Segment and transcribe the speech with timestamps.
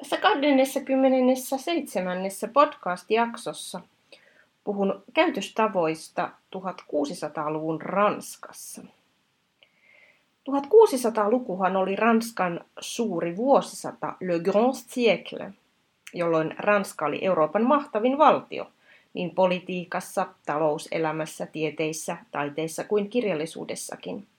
[0.00, 2.18] Tässä 27.
[2.52, 3.80] podcast-jaksossa
[4.64, 8.82] puhun käytöstavoista 1600-luvun Ranskassa.
[10.50, 15.52] 1600-lukuhan oli Ranskan suuri vuosisata, le grand siècle,
[16.14, 18.70] jolloin Ranska oli Euroopan mahtavin valtio,
[19.14, 24.26] niin politiikassa, talouselämässä, tieteissä, taiteissa kuin kirjallisuudessakin–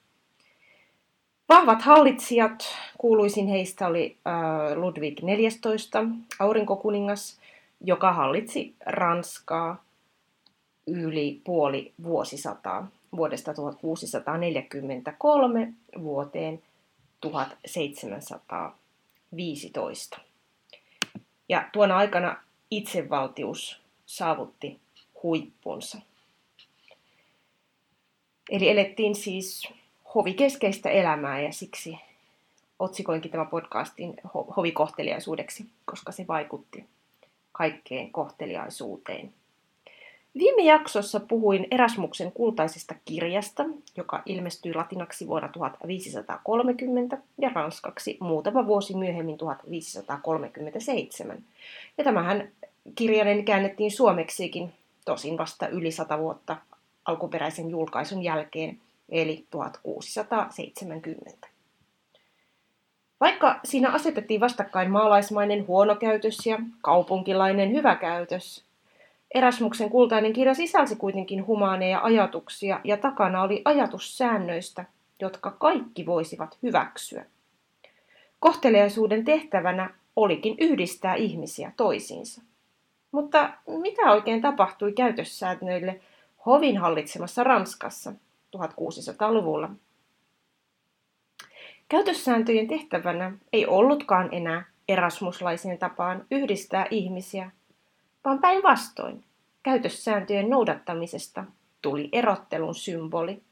[1.52, 2.64] Vahvat hallitsijat,
[2.98, 4.32] kuuluisin heistä oli äh,
[4.78, 6.08] Ludwig XIV,
[6.38, 7.40] aurinkokuningas,
[7.80, 9.84] joka hallitsi Ranskaa
[10.86, 16.62] yli puoli vuosisataa vuodesta 1643 vuoteen
[17.20, 20.20] 1715.
[21.48, 22.36] Ja tuona aikana
[22.70, 24.80] itsevaltius saavutti
[25.22, 25.98] huippunsa.
[28.50, 29.72] Eli elettiin siis
[30.14, 31.98] hovikeskeistä elämää ja siksi
[32.78, 36.84] otsikoinkin tämän podcastin ho- hovikohteliaisuudeksi, koska se vaikutti
[37.52, 39.32] kaikkeen kohteliaisuuteen.
[40.38, 43.64] Viime jaksossa puhuin Erasmuksen kultaisesta kirjasta,
[43.96, 51.38] joka ilmestyi latinaksi vuonna 1530 ja ranskaksi muutama vuosi myöhemmin 1537.
[51.98, 52.48] Ja tämähän
[52.94, 54.72] kirjanen käännettiin suomeksikin
[55.04, 56.56] tosin vasta yli sata vuotta
[57.04, 58.78] alkuperäisen julkaisun jälkeen–
[59.12, 61.48] eli 1670.
[63.20, 68.64] Vaikka siinä asetettiin vastakkain maalaismainen huonokäytös ja kaupunkilainen hyväkäytös,
[69.34, 74.84] Erasmuksen kultainen kirja sisälsi kuitenkin humaaneja ajatuksia ja takana oli ajatus säännöistä,
[75.20, 77.24] jotka kaikki voisivat hyväksyä.
[78.40, 82.42] Kohteliaisuuden tehtävänä olikin yhdistää ihmisiä toisiinsa.
[83.12, 86.00] Mutta mitä oikein tapahtui käytössäännöille
[86.46, 88.12] hovin hallitsemassa Ranskassa
[88.56, 89.70] 1600-luvulla.
[91.88, 97.50] Käytössääntöjen tehtävänä ei ollutkaan enää erasmuslaisen tapaan yhdistää ihmisiä,
[98.24, 99.24] vaan päinvastoin
[99.62, 101.44] käytössääntöjen noudattamisesta
[101.82, 103.42] tuli erottelun symboli.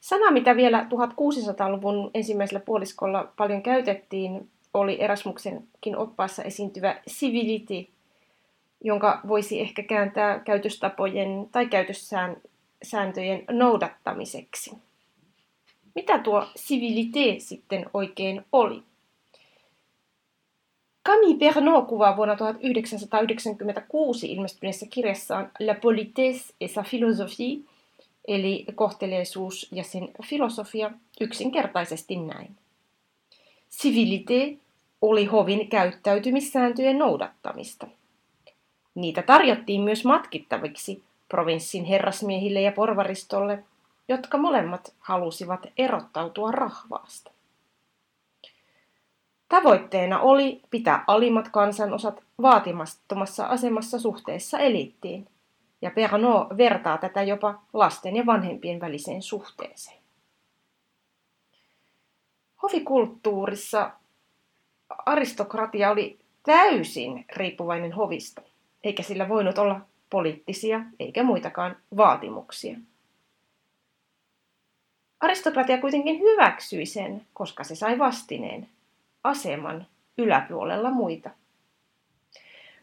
[0.00, 7.88] Sana, mitä vielä 1600-luvun ensimmäisellä puoliskolla paljon käytettiin, oli Erasmuksenkin oppaassa esiintyvä civility,
[8.84, 12.36] jonka voisi ehkä kääntää käytöstapojen tai käytössään
[12.82, 14.70] sääntöjen noudattamiseksi.
[15.94, 18.82] Mitä tuo civilité sitten oikein oli?
[21.06, 27.58] Camille Pernod kuvaa vuonna 1996 ilmestyneessä kirjassaan La politesse et sa philosophie,
[28.28, 30.90] eli kohteleisuus ja sen filosofia,
[31.20, 32.56] yksinkertaisesti näin.
[33.70, 34.56] Civilité
[35.02, 37.86] oli hovin käyttäytymissääntöjen noudattamista.
[38.94, 43.64] Niitä tarjottiin myös matkittaviksi provinssin herrasmiehille ja porvaristolle,
[44.08, 47.30] jotka molemmat halusivat erottautua rahvaasta.
[49.48, 55.28] Tavoitteena oli pitää alimmat kansanosat vaatimattomassa asemassa suhteessa eliittiin,
[55.82, 60.00] ja Pernod vertaa tätä jopa lasten ja vanhempien väliseen suhteeseen.
[62.62, 63.90] Hovikulttuurissa
[65.06, 68.42] aristokratia oli täysin riippuvainen hovista,
[68.84, 72.78] eikä sillä voinut olla poliittisia eikä muitakaan vaatimuksia.
[75.20, 78.68] Aristokratia kuitenkin hyväksyi sen, koska se sai vastineen
[79.24, 79.86] aseman
[80.18, 81.30] yläpuolella muita.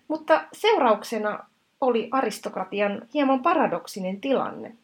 [0.07, 1.39] Mutta seurauksena
[1.81, 4.75] oli aristokratian hieman paradoksinen tilanne.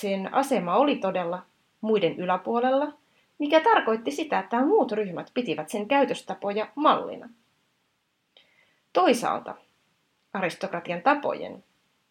[0.00, 1.42] Sen asema oli todella
[1.80, 2.92] muiden yläpuolella,
[3.38, 7.28] mikä tarkoitti sitä, että muut ryhmät pitivät sen käytöstapoja mallina.
[8.92, 9.54] Toisaalta
[10.32, 11.64] aristokratian tapojen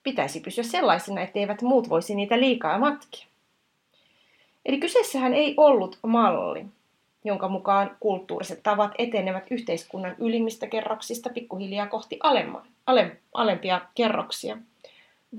[0.04, 3.26] pitäisi pysyä sellaisena, etteivät muut voisi niitä liikaa matkia.
[4.66, 6.66] Eli kyseessähän ei ollut malli,
[7.24, 14.58] jonka mukaan kulttuuriset tavat etenevät yhteiskunnan ylimmistä kerroksista pikkuhiljaa kohti alemma, ale, alempia kerroksia,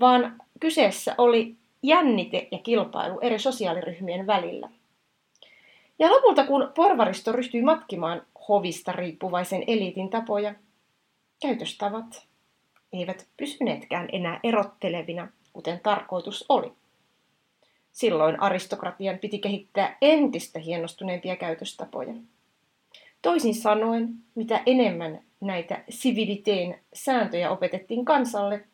[0.00, 4.69] vaan kyseessä oli jännite ja kilpailu eri sosiaaliryhmien välillä.
[5.99, 10.55] Ja lopulta kun porvaristo ryhtyi matkimaan hovista riippuvaisen eliitin tapoja,
[11.43, 12.26] käytöstavat
[12.93, 16.73] eivät pysyneetkään enää erottelevina, kuten tarkoitus oli.
[17.93, 22.15] Silloin aristokratian piti kehittää entistä hienostuneempia käytöstapoja.
[23.23, 28.65] Toisin sanoen, mitä enemmän näitä siviliteen sääntöjä opetettiin kansalle,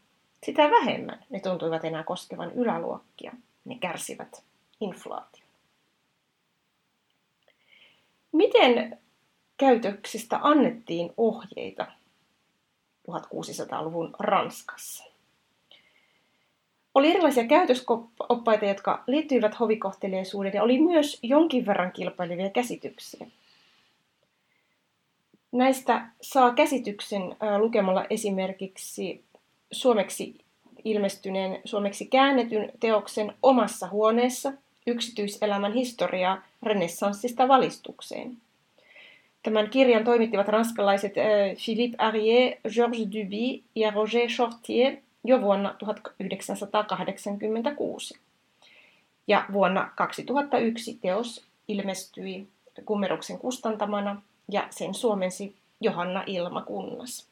[0.47, 3.33] sitä vähemmän ne tuntuivat enää koskevan yläluokkia.
[3.65, 4.43] Ne kärsivät
[4.81, 5.45] inflaatio.
[8.33, 8.99] Miten
[9.57, 11.87] käytöksistä annettiin ohjeita
[13.09, 15.05] 1600-luvun Ranskassa?
[16.95, 23.27] Oli erilaisia käytösoppaita, jotka liittyivät hovikohteliaisuuden ja oli myös jonkin verran kilpailevia käsityksiä.
[25.53, 27.23] Näistä saa käsityksen
[27.59, 29.25] lukemalla esimerkiksi
[29.73, 30.39] suomeksi
[30.85, 34.53] ilmestyneen, suomeksi käännetyn teoksen omassa huoneessa
[34.87, 38.37] yksityiselämän historiaa renessanssista valistukseen.
[39.43, 41.15] Tämän kirjan toimittivat ranskalaiset
[41.65, 48.15] Philippe Arrier, Georges Duby ja Roger Chartier jo vuonna 1986.
[49.27, 52.49] Ja vuonna 2001 teos ilmestyi
[52.85, 57.29] Kummeruksen kustantamana ja sen suomensi Johanna Ilmakunnas.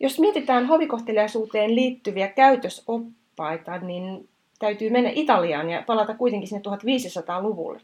[0.00, 7.80] Jos mietitään hovikohteliaisuuteen liittyviä käytösoppaita, niin täytyy mennä Italiaan ja palata kuitenkin sinne 1500-luvulle.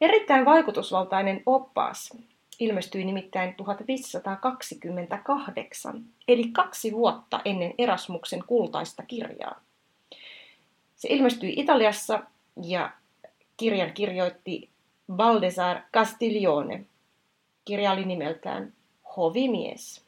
[0.00, 2.10] Erittäin vaikutusvaltainen oppaas
[2.60, 9.60] ilmestyi nimittäin 1528, eli kaksi vuotta ennen Erasmuksen kultaista kirjaa.
[10.96, 12.22] Se ilmestyi Italiassa
[12.62, 12.90] ja
[13.56, 14.68] kirjan kirjoitti
[15.12, 16.84] Baldesar Castiglione.
[17.64, 18.72] Kirja oli nimeltään
[19.16, 20.04] Hovimies.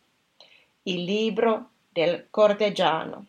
[0.87, 1.61] Il libro
[1.97, 3.25] del cortegiano.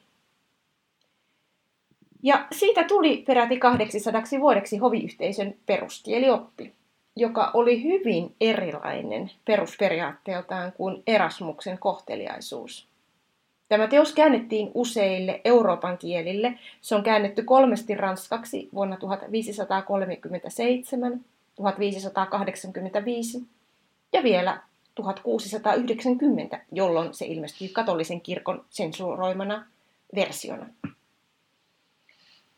[2.23, 6.73] Ja siitä tuli peräti 800 vuodeksi hoviyhteisön peruskielioppi
[7.15, 12.87] joka oli hyvin erilainen perusperiaatteeltaan kuin Erasmuksen kohteliaisuus.
[13.69, 16.59] Tämä teos käännettiin useille Euroopan kielille.
[16.81, 23.43] Se on käännetty kolmesti ranskaksi vuonna 1537, 1585
[24.13, 24.61] ja vielä
[24.95, 29.65] 1690, jolloin se ilmestyi katolisen kirkon sensuroimana
[30.15, 30.65] versiona.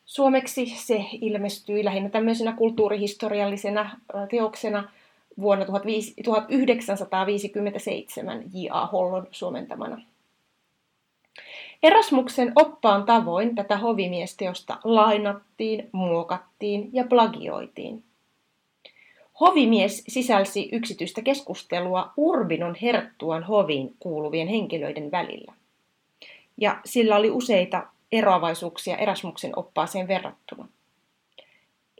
[0.05, 3.99] Suomeksi se ilmestyi lähinnä tämmöisenä kulttuurihistoriallisena
[4.29, 4.89] teoksena
[5.41, 8.85] vuonna 1957 J.A.
[8.85, 10.01] Hollon suomentamana.
[11.83, 18.03] Erasmuksen oppaan tavoin tätä hovimiesteosta lainattiin, muokattiin ja plagioitiin.
[19.39, 25.53] Hovimies sisälsi yksityistä keskustelua Urbinon herttuan hoviin kuuluvien henkilöiden välillä.
[26.57, 30.67] Ja sillä oli useita eroavaisuuksia Erasmuksen oppaaseen verrattuna.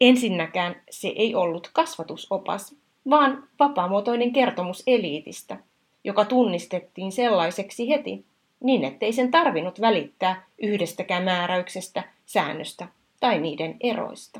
[0.01, 2.75] Ensinnäkään se ei ollut kasvatusopas,
[3.09, 5.57] vaan vapaamuotoinen kertomus eliitistä,
[6.03, 8.25] joka tunnistettiin sellaiseksi heti,
[8.63, 12.87] niin ettei sen tarvinnut välittää yhdestäkään määräyksestä, säännöstä
[13.19, 14.39] tai niiden eroista.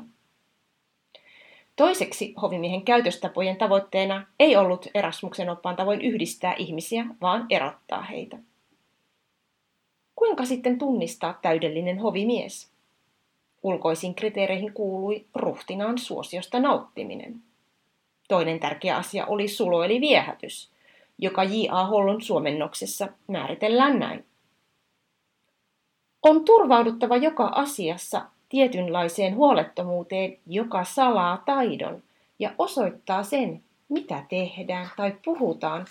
[1.76, 8.38] Toiseksi hovimiehen käytöstapojen tavoitteena ei ollut Erasmuksen oppaan tavoin yhdistää ihmisiä, vaan erottaa heitä.
[10.26, 12.70] Kuinka sitten tunnistaa täydellinen hovimies?
[13.62, 17.42] Ulkoisiin kriteereihin kuului ruhtinaan suosiosta nauttiminen.
[18.28, 20.70] Toinen tärkeä asia oli sulo eli viehätys,
[21.18, 21.84] joka J.A.
[21.84, 24.24] Hollon suomennoksessa määritellään näin.
[26.22, 32.02] On turvauduttava joka asiassa tietynlaiseen huolettomuuteen, joka salaa taidon
[32.38, 35.86] ja osoittaa sen, mitä tehdään tai puhutaan,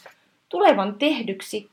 [0.50, 1.70] tulevan tehdyksi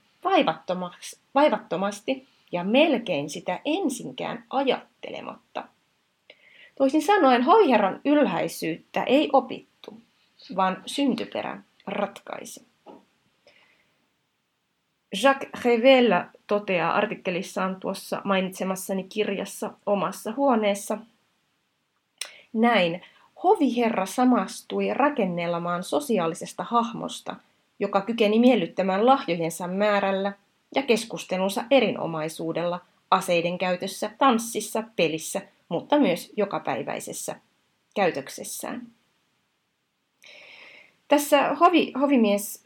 [1.35, 5.65] vaivattomasti ja melkein sitä ensinkään ajattelematta.
[6.75, 10.01] Toisin sanoen hoiherran ylhäisyyttä ei opittu,
[10.57, 12.67] vaan syntyperä ratkaisi.
[15.23, 20.99] Jacques Revelle toteaa artikkelissaan tuossa mainitsemassani kirjassa omassa huoneessa
[22.53, 23.03] näin.
[23.43, 27.37] Hoviherra samastui rakennelmaan sosiaalisesta hahmosta,
[27.79, 30.33] joka kykeni miellyttämään lahjojensa määrällä
[30.75, 37.37] ja keskustelunsa erinomaisuudella aseiden käytössä, tanssissa, pelissä, mutta myös jokapäiväisessä
[37.95, 38.87] käytöksessään.
[41.09, 42.65] Tässä hovi, hovimies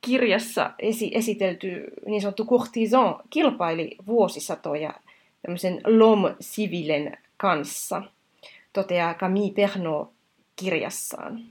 [0.00, 4.94] kirjassa esi- esitelty niin sanottu courtisan kilpaili vuosisatoja
[5.42, 8.02] tämmöisen l'homme civilen kanssa,
[8.72, 10.06] toteaa Camille Pernod
[10.56, 11.44] kirjassaan.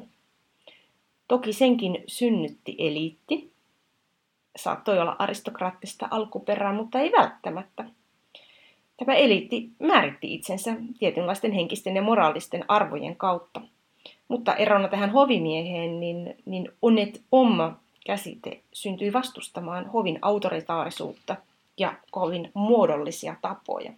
[1.27, 3.51] Toki senkin synnytti eliitti.
[4.55, 7.85] Saattoi olla aristokraattista alkuperää, mutta ei välttämättä.
[8.97, 13.61] Tämä eliitti määritti itsensä tietynlaisten henkisten ja moraalisten arvojen kautta.
[14.27, 21.35] Mutta erona tähän hovimieheen, niin, niin onet oma käsite syntyi vastustamaan hovin autoritaarisuutta
[21.77, 23.93] ja kovin muodollisia tapoja.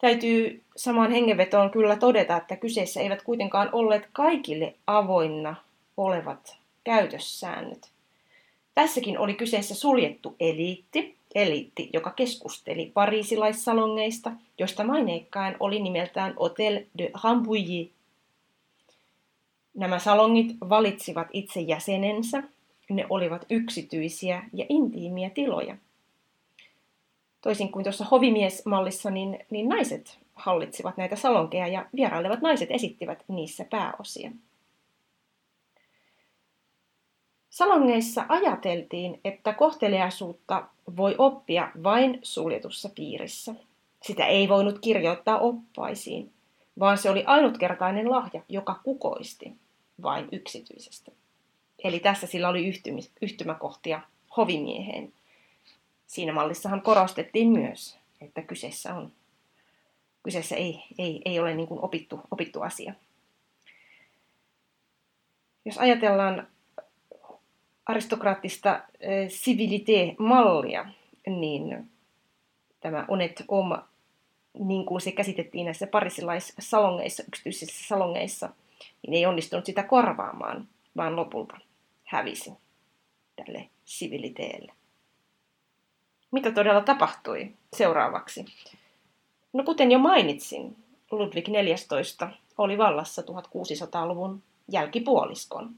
[0.00, 5.56] Täytyy samaan hengenvetoon kyllä todeta, että kyseessä eivät kuitenkaan olleet kaikille avoinna
[5.96, 7.90] olevat käytössäännöt.
[8.74, 17.10] Tässäkin oli kyseessä suljettu eliitti, eliitti, joka keskusteli pariisilaissalongeista, joista maineikkain oli nimeltään Hotel de
[17.24, 17.90] Rambouillet.
[19.74, 22.42] Nämä salongit valitsivat itse jäsenensä,
[22.90, 25.76] ne olivat yksityisiä ja intiimiä tiloja.
[27.40, 33.64] Toisin kuin tuossa hovimiesmallissa, niin, niin naiset hallitsivat näitä salonkeja ja vierailevat naiset esittivät niissä
[33.70, 34.30] pääosia.
[37.50, 43.54] Salongeissa ajateltiin, että kohteliaisuutta voi oppia vain suljetussa piirissä.
[44.02, 46.32] Sitä ei voinut kirjoittaa oppaisiin,
[46.78, 49.52] vaan se oli ainutkertainen lahja, joka kukoisti
[50.02, 51.12] vain yksityisestä.
[51.84, 52.72] Eli tässä sillä oli
[53.20, 54.00] yhtymäkohtia
[54.36, 55.12] hovimieheen.
[56.08, 59.12] Siinä mallissahan korostettiin myös, että kyseessä, on,
[60.22, 62.94] kyseessä ei, ei, ei ole niin kuin opittu, opittu asia.
[65.64, 66.46] Jos ajatellaan
[67.86, 68.82] aristokraattista
[69.28, 70.88] civilité-mallia,
[71.26, 71.90] niin
[72.80, 73.88] tämä onet oma,
[74.58, 78.50] niin kuin se käsitettiin näissä parisilaissalongeissa, yksityisissä salongeissa,
[79.02, 81.58] niin ei onnistunut sitä korvaamaan, vaan lopulta
[82.04, 82.52] hävisi
[83.36, 84.77] tälle siviliteelle.
[86.30, 88.44] Mitä todella tapahtui seuraavaksi?
[89.52, 90.76] No kuten jo mainitsin,
[91.10, 94.42] Ludwig XIV oli vallassa 1600-luvun
[94.72, 95.74] jälkipuoliskon.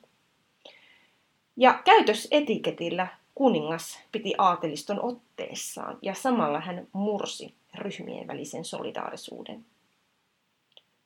[1.57, 9.64] Ja käytösetiketillä kuningas piti aateliston otteessaan ja samalla hän mursi ryhmien välisen solidaarisuuden.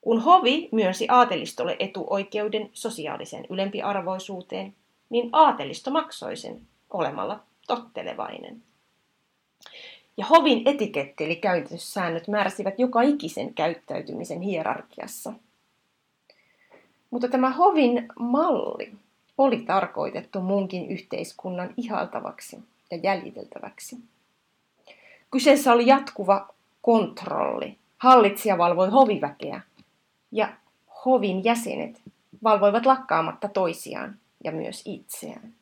[0.00, 4.74] Kun hovi myönsi aatelistolle etuoikeuden sosiaalisen ylempiarvoisuuteen,
[5.10, 6.60] niin aatelisto maksoi sen
[6.90, 8.62] olemalla tottelevainen.
[10.16, 15.32] Ja hovin etiketti eli käytössäännöt määräsivät joka ikisen käyttäytymisen hierarkiassa.
[17.10, 18.92] Mutta tämä hovin malli
[19.38, 22.58] oli tarkoitettu munkin yhteiskunnan ihaltavaksi
[22.90, 23.96] ja jäljiteltäväksi.
[25.30, 26.48] Kyseessä oli jatkuva
[26.82, 27.78] kontrolli.
[27.98, 29.60] Hallitsija valvoi hoviväkeä
[30.32, 30.48] ja
[31.04, 32.02] hovin jäsenet
[32.42, 35.54] valvoivat lakkaamatta toisiaan ja myös itseään.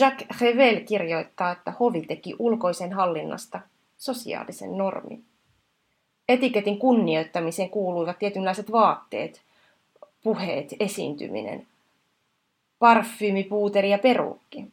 [0.00, 3.60] Jacques Revel kirjoittaa, että hovi teki ulkoisen hallinnasta
[3.98, 5.24] sosiaalisen normin.
[6.28, 9.42] Etiketin kunnioittamiseen kuuluivat tietynlaiset vaatteet,
[10.22, 11.66] puheet, esiintyminen,
[12.78, 14.66] parfyymi, puuteri ja peruukki.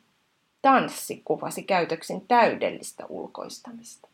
[0.62, 4.08] Tanssi kuvasi käytöksen täydellistä ulkoistamista.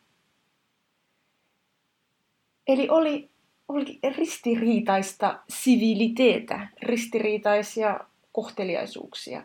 [2.68, 3.30] Eli oli,
[3.68, 8.00] oli ristiriitaista siviiliteetä, ristiriitaisia
[8.32, 9.44] kohteliaisuuksia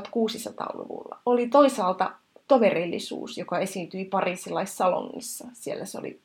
[0.00, 1.18] 1600-luvulla.
[1.26, 2.12] Oli toisaalta
[2.48, 5.44] toverillisuus, joka esiintyi parisilaissalongissa.
[5.52, 6.20] Siellä se oli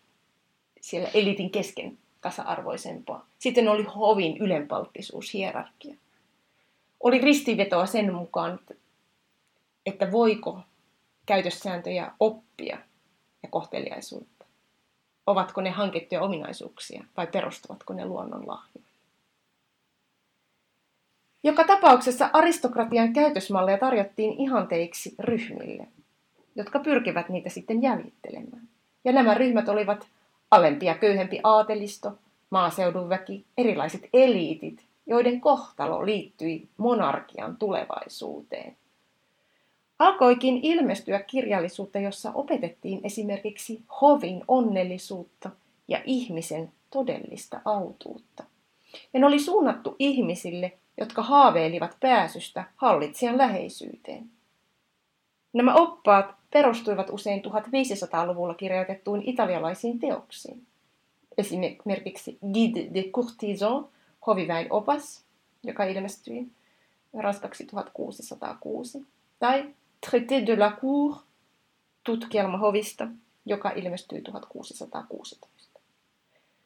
[0.81, 3.25] siellä elitin kesken tasa-arvoisempaa.
[3.39, 5.95] Sitten oli hovin ylenpalttisuus, hierarkia
[6.99, 8.59] oli ristivetoa sen mukaan,
[9.85, 10.59] että voiko
[11.25, 12.77] käytössääntöjä oppia
[13.43, 14.45] ja kohteliaisuutta.
[15.27, 18.86] Ovatko ne hankittuja ominaisuuksia vai perustuvatko ne luonnonlahjoille?
[21.47, 25.87] Joka tapauksessa aristokratian käytösmalleja tarjottiin ihanteiksi ryhmille,
[26.55, 28.67] jotka pyrkivät niitä sitten jäljittelemään.
[29.03, 30.07] Ja nämä ryhmät olivat
[30.51, 32.17] alempi ja köyhempi aatelisto,
[32.49, 38.77] maaseudun väki, erilaiset eliitit joiden kohtalo liittyi monarkian tulevaisuuteen.
[39.99, 45.49] Alkoikin ilmestyä kirjallisuutta, jossa opetettiin esimerkiksi hovin onnellisuutta
[45.87, 48.43] ja ihmisen todellista autuutta.
[49.13, 54.29] Ja ne oli suunnattu ihmisille, jotka haaveilivat pääsystä hallitsijan läheisyyteen.
[55.53, 60.67] Nämä oppaat perustuivat usein 1500-luvulla kirjoitettuun italialaisiin teoksiin.
[61.37, 63.85] esimerkiksi Guide des courtisans,
[64.27, 65.23] hoviväen opas,
[65.63, 66.47] joka ilmestyi
[67.13, 69.05] ranskaksi 1606,
[69.39, 69.73] tai
[70.05, 71.15] Traité de la Cour,
[72.03, 73.07] tutkielma hovista,
[73.45, 75.79] joka ilmestyi 1616.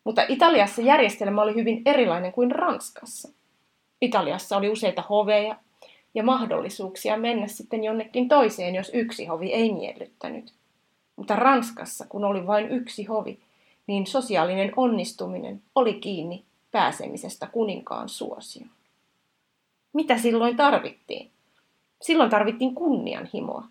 [0.03, 3.29] Mutta Italiassa järjestelmä oli hyvin erilainen kuin Ranskassa.
[4.01, 5.55] Italiassa oli useita hoveja
[6.13, 10.53] ja mahdollisuuksia mennä sitten jonnekin toiseen, jos yksi hovi ei miellyttänyt.
[11.15, 13.39] Mutta Ranskassa, kun oli vain yksi hovi,
[13.88, 18.70] niin sosiaalinen onnistuminen oli kiinni pääsemisestä kuninkaan suosioon.
[19.93, 21.31] Mitä silloin tarvittiin?
[22.01, 23.63] Silloin tarvittiin kunnianhimoa.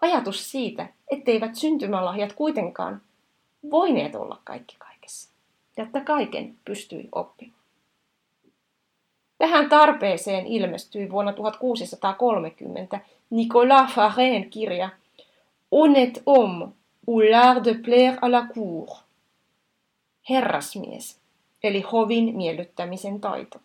[0.00, 3.02] Ajatus siitä, etteivät syntymälahjat kuitenkaan
[3.70, 5.30] voineet olla kaikki kaikessa,
[5.76, 7.61] ja että kaiken pystyi oppimaan.
[9.42, 14.90] Tähän tarpeeseen ilmestyi vuonna 1630 Nicolas Farén kirja
[15.74, 16.68] Honnête homme
[17.06, 18.96] ou l'art de plaire à la cour.
[20.30, 21.18] Herrasmies,
[21.62, 23.58] eli hovin miellyttämisen taito.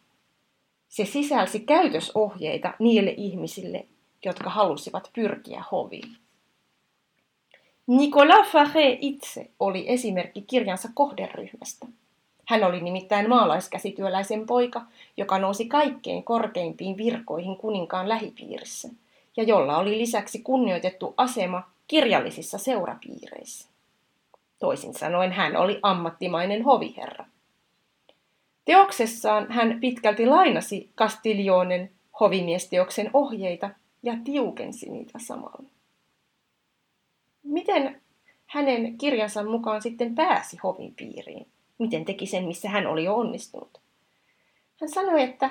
[0.89, 3.85] Se sisälsi käytösohjeita niille ihmisille,
[4.25, 6.17] jotka halusivat pyrkiä hoviin.
[7.87, 11.87] Nicolas Faré itse oli esimerkki kirjansa kohderyhmästä.
[12.47, 14.81] Hän oli nimittäin maalaiskäsityöläisen poika,
[15.17, 18.89] joka nousi kaikkein korkeimpiin virkoihin kuninkaan lähipiirissä,
[19.37, 23.69] ja jolla oli lisäksi kunnioitettu asema kirjallisissa seurapiireissä.
[24.59, 27.25] Toisin sanoen hän oli ammattimainen hoviherra.
[28.65, 33.69] Teoksessaan hän pitkälti lainasi Castillonen hovimiesteoksen ohjeita
[34.03, 35.69] ja tiukensi niitä samalla.
[37.43, 38.01] Miten
[38.45, 41.47] hänen kirjansa mukaan sitten pääsi hovin piiriin?
[41.77, 43.77] Miten teki sen, missä hän oli jo onnistunut?
[44.81, 45.49] Hän sanoi, että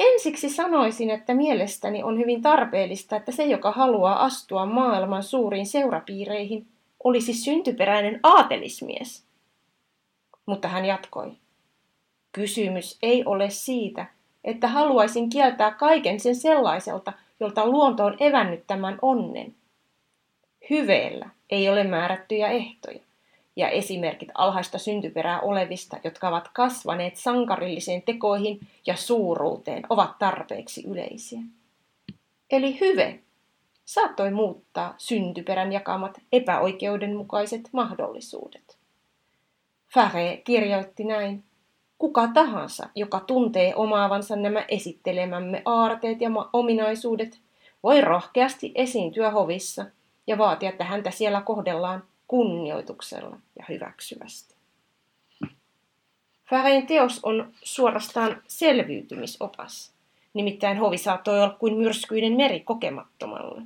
[0.00, 6.66] ensiksi sanoisin, että mielestäni on hyvin tarpeellista, että se, joka haluaa astua maailman suuriin seurapiireihin,
[7.04, 9.24] olisi syntyperäinen aatelismies.
[10.46, 11.32] Mutta hän jatkoi.
[12.32, 14.06] Kysymys ei ole siitä,
[14.44, 19.54] että haluaisin kieltää kaiken sen sellaiselta, jolta luonto on evännyt tämän onnen.
[20.70, 23.00] Hyveellä ei ole määrättyjä ehtoja,
[23.56, 31.40] ja esimerkit alhaista syntyperää olevista, jotka ovat kasvaneet sankarilliseen tekoihin ja suuruuteen, ovat tarpeeksi yleisiä.
[32.50, 33.20] Eli hyve
[33.84, 38.78] saattoi muuttaa syntyperän jakamat epäoikeudenmukaiset mahdollisuudet.
[39.94, 41.44] Fare kirjoitti näin.
[41.98, 47.40] Kuka tahansa, joka tuntee omaavansa nämä esittelemämme aarteet ja ominaisuudet,
[47.82, 49.84] voi rohkeasti esiintyä hovissa
[50.26, 54.54] ja vaatia, että häntä siellä kohdellaan kunnioituksella ja hyväksyvästi.
[56.50, 59.92] Färeen teos on suorastaan selviytymisopas.
[60.34, 63.62] Nimittäin hovi saattoi olla kuin myrskyinen meri kokemattomalle.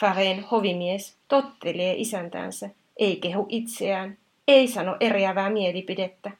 [0.00, 4.18] Färeen hovimies tottelee isäntänsä, ei kehu itseään,
[4.48, 6.30] ei sano eriävää mielipidettä,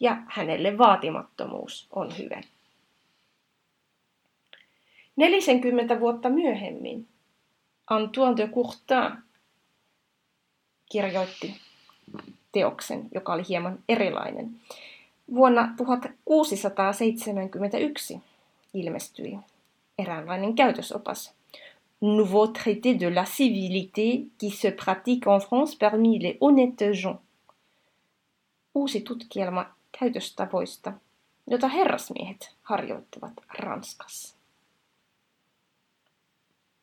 [0.00, 2.42] ja hänelle vaatimattomuus on hyvä.
[5.16, 7.08] 40 vuotta myöhemmin
[7.90, 9.27] Antoine de Courtin
[10.88, 11.60] kirjoitti
[12.52, 14.50] teoksen, joka oli hieman erilainen.
[15.34, 18.20] Vuonna 1671
[18.74, 19.38] ilmestyi
[19.98, 21.34] eräänlainen käytösopas.
[22.00, 27.18] Nouveau traité de la civilité qui se pratique en France parmi les honnêtes gens.
[28.74, 30.92] Uusi tutkielma käytöstavoista,
[31.50, 34.37] jota herrasmiehet harjoittavat Ranskassa.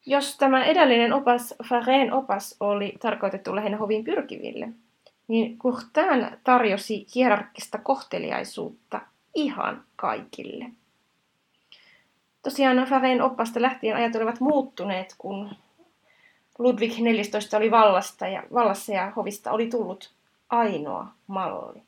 [0.05, 4.69] Jos tämä edellinen opas, Fareen opas, oli tarkoitettu lähinnä hovin pyrkiville,
[5.27, 9.01] niin Courtin tarjosi hierarkkista kohteliaisuutta
[9.35, 10.65] ihan kaikille.
[12.43, 15.55] Tosiaan Fareen opasta lähtien ajat olivat muuttuneet, kun
[16.59, 20.13] Ludwig XIV oli vallasta ja, vallassa ja hovista oli tullut
[20.49, 21.83] ainoa malli.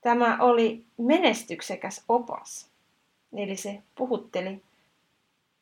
[0.00, 2.70] Tämä oli menestyksekäs opas,
[3.36, 4.62] eli se puhutteli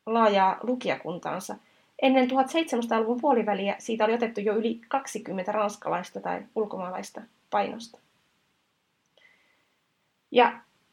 [0.05, 1.55] laajaa lukijakuntaansa.
[2.01, 7.99] Ennen 1700-luvun puoliväliä siitä oli otettu jo yli 20 ranskalaista tai ulkomaalaista painosta.
[10.31, 10.45] Ja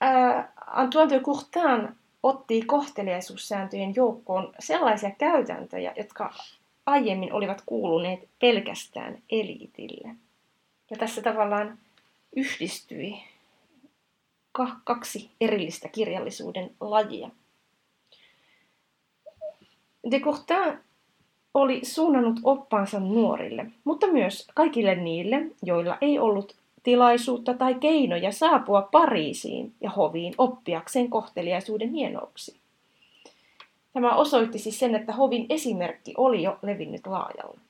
[0.03, 1.89] äh, Antoine de Courtin
[2.23, 6.33] otti kohteliaisuussääntöjen joukkoon sellaisia käytäntöjä, jotka
[6.87, 10.15] aiemmin olivat kuuluneet pelkästään eliitille.
[10.91, 11.79] Ja tässä tavallaan
[12.37, 13.23] yhdistyi
[14.85, 17.31] kaksi erillistä kirjallisuuden lajia.
[20.11, 20.79] De Courtin
[21.55, 28.83] oli suunnannut oppaansa nuorille, mutta myös kaikille niille, joilla ei ollut tilaisuutta tai keinoja saapua
[28.83, 32.61] Pariisiin ja hoviin oppiakseen kohteliaisuuden hienouksia.
[33.93, 37.61] Tämä osoitti siis sen, että hovin esimerkki oli jo levinnyt laajalle.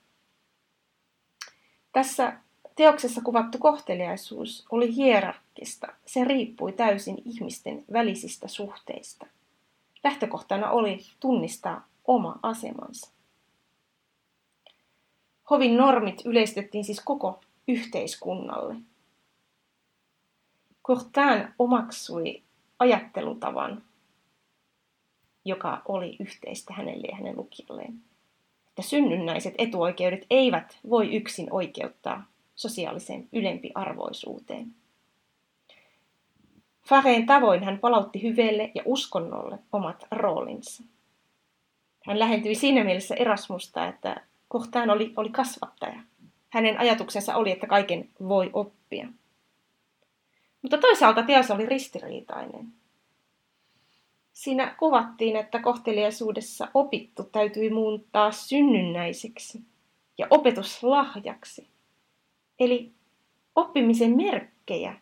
[1.93, 2.33] Tässä
[2.75, 5.87] Teoksessa kuvattu kohteliaisuus oli hierarkista.
[6.05, 9.25] Se riippui täysin ihmisten välisistä suhteista.
[10.03, 13.11] Lähtökohtana oli tunnistaa oma asemansa.
[15.49, 18.75] Hovin normit yleistettiin siis koko yhteiskunnalle.
[20.87, 22.43] Courtin omaksui
[22.79, 23.83] ajattelutavan,
[25.45, 28.01] joka oli yhteistä hänelle ja hänen lukijalleen.
[28.69, 32.23] Että synnynnäiset etuoikeudet eivät voi yksin oikeuttaa
[32.55, 34.75] sosiaaliseen ylempiarvoisuuteen.
[36.87, 40.83] Fareen tavoin hän palautti hyveelle ja uskonnolle omat roolinsa.
[42.05, 45.99] Hän lähentyi siinä mielessä Erasmusta, että kohtaan oli, oli kasvattaja.
[46.49, 49.07] Hänen ajatuksensa oli, että kaiken voi oppia.
[50.61, 52.73] Mutta toisaalta teos oli ristiriitainen.
[54.33, 59.61] Siinä kuvattiin, että kohteliaisuudessa opittu täytyi muuntaa synnynnäiseksi
[60.17, 61.67] ja opetuslahjaksi.
[62.59, 62.91] Eli
[63.55, 64.99] oppimisen merkkejä.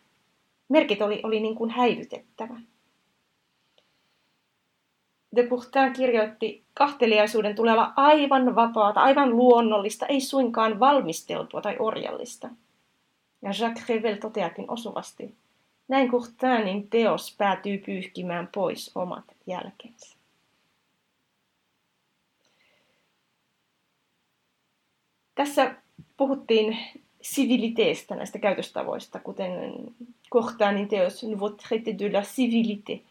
[0.68, 2.60] Merkit oli, oli niin kuin häivytettävä.
[5.36, 12.48] De Courtin kirjoitti, kahteliaisuuden tulee olla aivan vapaata, aivan luonnollista, ei suinkaan valmisteltua tai orjallista.
[13.42, 15.34] Ja Jacques Revel toteakin osuvasti,
[15.88, 20.16] näin Courtinin teos päätyy pyyhkimään pois omat jälkensä.
[25.34, 25.74] Tässä
[26.16, 26.78] puhuttiin
[27.22, 29.50] siviliteestä, näistä käytöstavoista, kuten
[30.32, 33.09] Courtinin teos Nouveau traité de la civilité.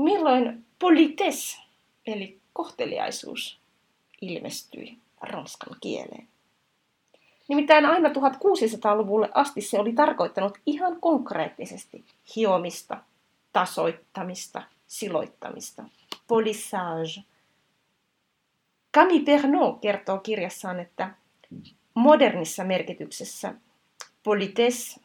[0.00, 1.60] Milloin polites,
[2.06, 3.60] eli kohteliaisuus,
[4.20, 6.28] ilmestyi ranskan kieleen?
[7.48, 12.04] Nimittäin aina 1600-luvulle asti se oli tarkoittanut ihan konkreettisesti
[12.36, 12.96] hiomista,
[13.52, 15.84] tasoittamista, siloittamista.
[16.26, 17.24] Polissage.
[18.94, 21.14] Camille Pernod kertoo kirjassaan, että
[21.94, 23.54] modernissa merkityksessä
[24.22, 25.00] polites,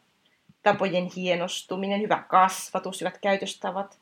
[0.64, 4.00] tapojen hienostuminen, hyvä kasvatus, hyvät käytöstavat,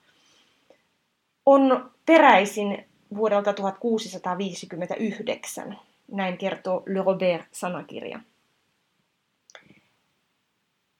[1.45, 5.79] on peräisin vuodelta 1659.
[6.11, 8.19] Näin kertoo Le Robert-sanakirja.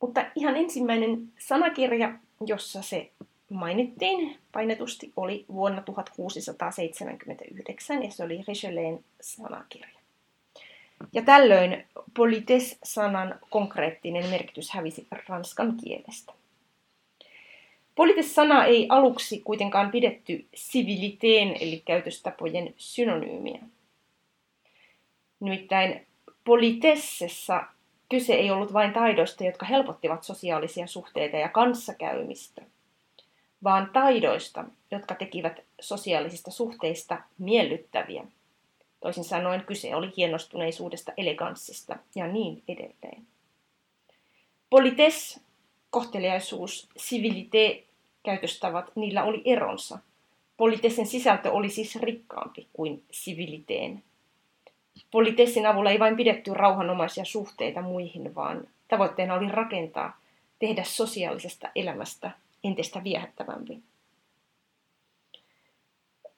[0.01, 2.13] Mutta ihan ensimmäinen sanakirja,
[2.45, 3.11] jossa se
[3.49, 9.99] mainittiin painetusti, oli vuonna 1679 ja se oli Richelieu'n sanakirja.
[11.13, 16.33] Ja tällöin polites-sanan konkreettinen merkitys hävisi ranskan kielestä.
[17.95, 23.59] Polites-sana ei aluksi kuitenkaan pidetty siviliteen eli käytöstapojen synonyymiä.
[25.39, 26.07] Nimittäin
[26.43, 27.63] politessessa
[28.09, 32.61] kyse ei ollut vain taidoista, jotka helpottivat sosiaalisia suhteita ja kanssakäymistä,
[33.63, 38.23] vaan taidoista, jotka tekivät sosiaalisista suhteista miellyttäviä.
[38.99, 43.27] Toisin sanoen kyse oli hienostuneisuudesta, eleganssista ja niin edelleen.
[44.69, 45.39] Polites,
[45.93, 47.83] kohteliaisuus, civilité,
[48.23, 49.99] käytöstavat, niillä oli eronsa.
[50.57, 54.03] Politessen sisältö oli siis rikkaampi kuin siviliteen
[55.11, 60.17] Politessin avulla ei vain pidetty rauhanomaisia suhteita muihin, vaan tavoitteena oli rakentaa,
[60.59, 62.31] tehdä sosiaalisesta elämästä
[62.63, 63.79] entistä viehättävämpi.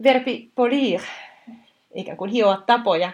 [0.03, 1.01] Verbi polir,
[1.93, 3.11] ikään kuin hioa tapoja,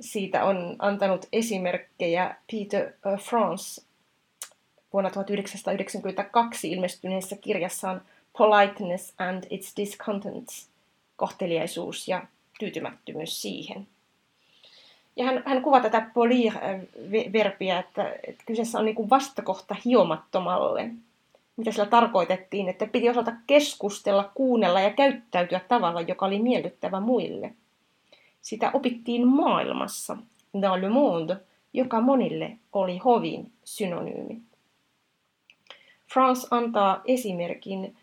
[0.00, 3.85] siitä on antanut esimerkkejä Peter France
[4.96, 8.02] vuonna 1992 ilmestyneessä kirjassaan
[8.38, 10.68] Politeness and its Discontents,
[11.16, 12.26] kohteliaisuus ja
[12.58, 13.86] tyytymättömyys siihen–
[15.16, 20.90] ja hän, hän kuvaa tätä polir-verbiä, että, että kyseessä on niin kuin vastakohta hiomattomalle.
[21.56, 27.54] Mitä sillä tarkoitettiin, että piti osata keskustella, kuunnella ja käyttäytyä tavalla, joka oli miellyttävä muille.
[28.42, 30.16] Sitä opittiin maailmassa,
[30.60, 31.36] dans le monde,
[31.72, 34.40] joka monille oli hovin synonyymi.
[36.16, 37.96] France antaa esimerkin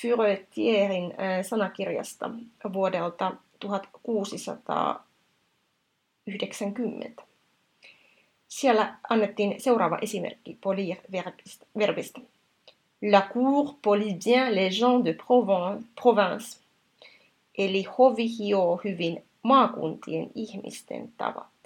[0.00, 2.30] Furetièrin äh, sanakirjasta
[2.72, 5.04] vuodelta 1600
[6.26, 7.22] 90.
[8.48, 12.20] Siellä annettiin seuraava esimerkki polir-verbistä.
[13.12, 15.14] La cour polie bien les gens de
[16.02, 16.58] province,
[17.58, 21.59] eli hovi hioo hyvin maakuntien ihmisten tavat.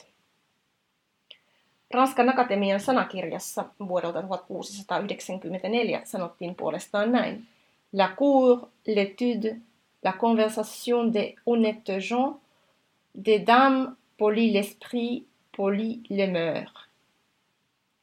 [1.94, 7.46] Ranskan akatemian sanakirjassa vuodelta 1694 sanottiin puolestaan näin.
[7.92, 9.56] La cour, l'étude,
[10.04, 12.40] la conversation des honnêtes gens,
[13.26, 15.26] des dames poli l'esprit,
[15.56, 16.70] poli le meur.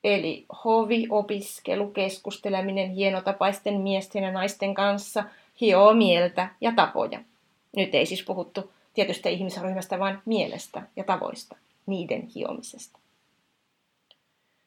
[0.03, 5.23] Eli hovi, opiskelu, keskusteleminen hienotapaisten miesten ja naisten kanssa
[5.61, 7.19] hioo mieltä ja tapoja.
[7.75, 13.00] Nyt ei siis puhuttu tietystä ihmisryhmästä, vaan mielestä ja tavoista, niiden hiomisesta.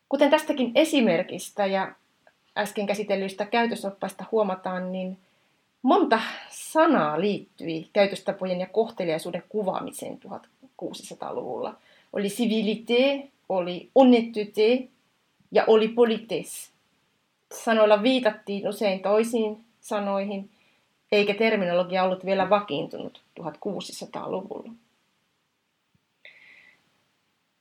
[0.09, 1.95] Kuten tästäkin esimerkistä ja
[2.59, 5.19] äsken käsitellyistä käytösoppaista huomataan, niin
[5.83, 10.21] monta sanaa liittyi käytöstapojen ja kohteliaisuuden kuvaamiseen
[10.83, 11.77] 1600-luvulla.
[12.13, 14.89] Oli civilité, oli honnêteté
[15.53, 16.71] ja oli politesse.
[17.65, 20.51] Sanoilla viitattiin usein toisiin sanoihin,
[21.13, 24.73] eikä terminologia ollut vielä vakiintunut 1600-luvulla.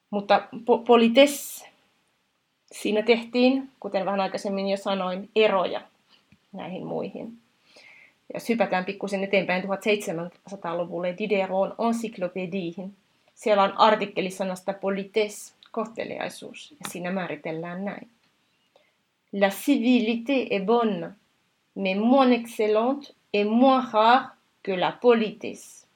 [0.10, 1.66] Mutta po- polites,
[2.74, 5.82] siinä tehtiin, kuten vähän aikaisemmin jo sanoin, eroja
[6.54, 7.38] näihin muihin.
[8.34, 12.94] Ja sypätään pikkusen eteenpäin 1700-luvulle Dideron encyklopediihin.
[13.36, 18.08] Siellä on artikkeli sanasta polites, kohteliaisuus, ja siinä määritellään näin.
[19.34, 21.12] La civilité est bonne,
[21.76, 24.26] mais moins excellente et moins rare
[24.68, 25.88] que la politesse.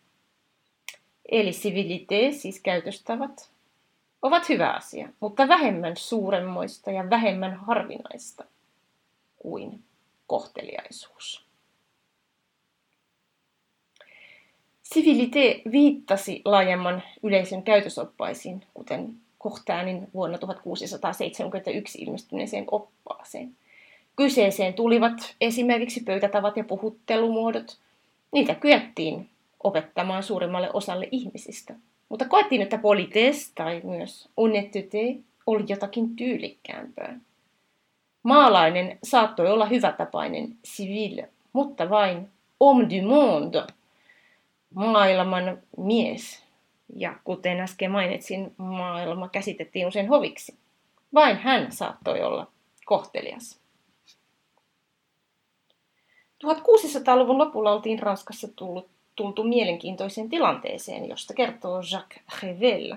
[1.32, 3.50] Eli civilité, siis käytöstavat,
[4.22, 8.46] ovat hyvä asia, mutta vähemmän suuremmoista ja vähemmän harvinaista
[9.38, 9.84] kuin
[10.28, 11.48] kohteliaisuus.
[14.94, 23.56] Civilité viittasi laajemman yleisön käytösoppaisiin, kuten Kohtäänin vuonna 1671 ilmestyneeseen oppaaseen.
[24.16, 27.78] Kyseeseen tulivat esimerkiksi pöytätavat ja puhuttelumuodot.
[28.32, 29.30] Niitä kyettiin
[29.64, 31.76] opettamaan suurimmalle osalle ihmisistä–
[32.10, 37.20] mutta koettiin, että polites tai myös honnêteté oli jotakin tyylikkäämpää.
[38.24, 43.64] Maalainen saattoi olla hyvätapainen civil, mutta vain homme du monde,
[44.74, 46.44] maailman mies.
[46.96, 50.56] Ja kuten äsken mainitsin, maailma käsitettiin usein hoviksi.
[51.14, 52.48] Vain hän saattoi olla
[52.86, 53.60] kohtelias.
[56.44, 62.96] 1600-luvun lopulla oltiin Ranskassa tullut tultu mielenkiintoiseen tilanteeseen, josta kertoo Jacques Revel.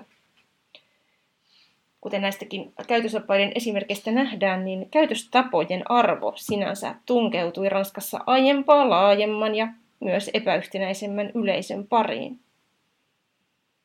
[2.01, 9.67] Kuten näistäkin käytösoppaiden esimerkistä nähdään, niin käytöstapojen arvo sinänsä tunkeutui Ranskassa aiempaa laajemman ja
[9.99, 12.39] myös epäyhtenäisemmän yleisön pariin.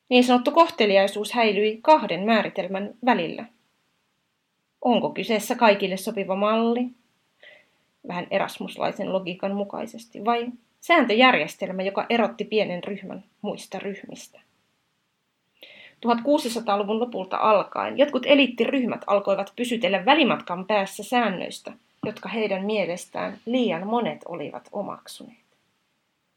[0.09, 3.45] Niin sanottu kohteliaisuus häilyi kahden määritelmän välillä.
[4.81, 6.87] Onko kyseessä kaikille sopiva malli,
[8.07, 10.47] vähän erasmuslaisen logiikan mukaisesti, vai
[10.87, 14.39] sääntöjärjestelmä, joka erotti pienen ryhmän muista ryhmistä.
[16.05, 21.73] 1600-luvun lopulta alkaen jotkut eliittiryhmät alkoivat pysytellä välimatkan päässä säännöistä,
[22.05, 25.47] jotka heidän mielestään liian monet olivat omaksuneet.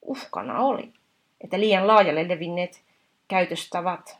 [0.03, 0.93] Uhkana oli,
[1.41, 2.83] että liian laajalle levinneet
[3.29, 4.19] käytöstavat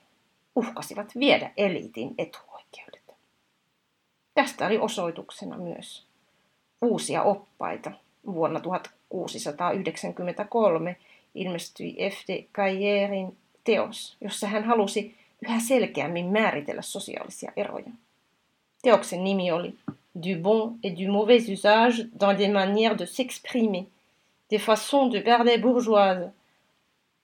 [0.57, 3.15] uhkasivat viedä eliitin etuoikeudet.
[4.35, 6.07] Tästä oli osoituksena myös
[6.83, 7.93] uusia oppaita
[8.27, 8.61] vuonna
[9.11, 10.97] 1693
[11.35, 12.15] ilmestyi F.
[12.29, 17.91] de Caillerin teos, jossa hän halusi yhä selkeämmin määritellä sosiaalisia eroja.
[18.83, 19.75] Teoksen nimi oli
[20.15, 23.87] Du bon et du mauvais usage dans des manières de s'exprimer,
[24.51, 26.31] des façons de parler bourgeoises,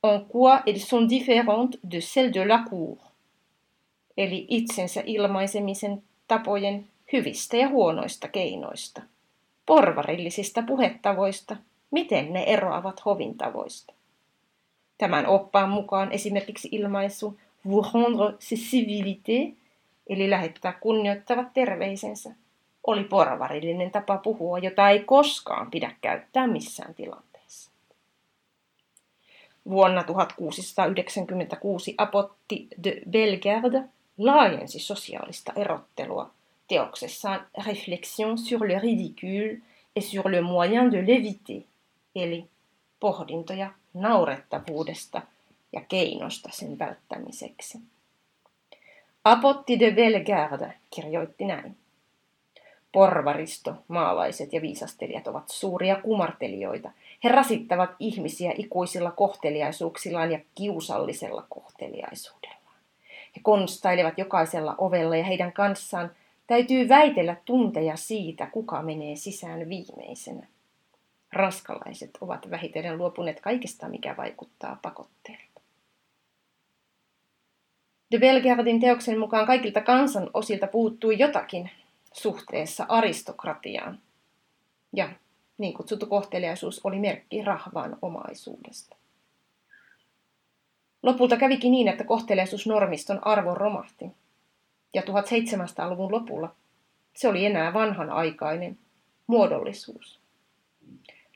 [0.02, 2.96] en quoi elles sont différentes de celles de la cour.
[4.16, 9.02] Eli itsensä ilmaisemisen tapojen hyvistä ja huonoista keinoista,
[9.66, 11.56] porvarillisista puhetavoista
[11.90, 13.94] miten ne eroavat hovin tavoista.
[14.98, 19.54] Tämän oppaan mukaan esimerkiksi ilmaisu vous rendre ses civilités,
[20.06, 22.34] eli lähettää kunnioittavat terveisensä,
[22.86, 27.70] oli porvarillinen tapa puhua, jota ei koskaan pidä käyttää missään tilanteessa.
[29.68, 33.82] Vuonna 1696 Apotti de Bellegarde
[34.18, 36.30] laajensi sosiaalista erottelua
[36.68, 39.60] teoksessaan Réflexion sur le ridicule
[39.96, 41.64] et sur le moyen de l'éviter–
[42.16, 42.46] eli
[43.00, 45.22] pohdintoja naurettavuudesta
[45.72, 47.78] ja keinosta sen välttämiseksi.
[49.24, 51.76] Apotti de Bellegarde kirjoitti näin.
[52.92, 56.90] Porvaristo, maalaiset ja viisastelijat ovat suuria kumartelijoita.
[57.24, 62.76] He rasittavat ihmisiä ikuisilla kohteliaisuuksillaan ja kiusallisella kohteliaisuudellaan.
[63.36, 66.10] He konstailevat jokaisella ovella ja heidän kanssaan
[66.46, 70.46] täytyy väitellä tunteja siitä, kuka menee sisään viimeisenä
[71.36, 75.60] raskalaiset ovat vähitellen luopuneet kaikesta, mikä vaikuttaa pakotteelta.
[78.10, 81.70] De Belgardin teoksen mukaan kaikilta kansan osilta puuttui jotakin
[82.12, 83.98] suhteessa aristokratiaan.
[84.92, 85.08] Ja
[85.58, 88.96] niin kutsuttu kohteliaisuus oli merkki rahvaan omaisuudesta.
[91.02, 94.04] Lopulta kävikin niin, että kohteliaisuusnormiston arvo romahti.
[94.94, 96.54] Ja 1700-luvun lopulla
[97.16, 98.78] se oli enää vanhanaikainen
[99.26, 100.20] muodollisuus.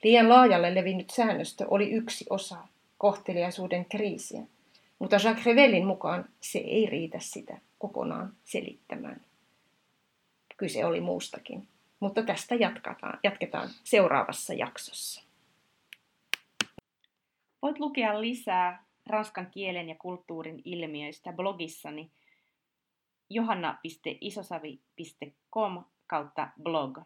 [0.02, 2.56] Liian laajalle levinnyt säännöstö oli yksi osa
[2.98, 4.42] kohteliaisuuden kriisiä,
[4.98, 9.20] mutta Jacques Revelin mukaan se ei riitä sitä kokonaan selittämään.
[10.56, 11.68] kyse oli muustakin.
[12.00, 15.22] Mutta tästä jatketaan, jatketaan seuraavassa jaksossa.
[17.62, 22.10] Voit lukea lisää ranskan kielen ja kulttuurin ilmiöistä blogissani
[23.30, 26.98] johanna.isosavi.com kautta blog.